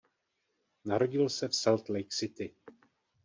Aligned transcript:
Narodil 0.85 1.29
se 1.29 1.47
v 1.47 1.55
Salt 1.55 1.89
Lake 1.89 2.07
City. 2.09 2.55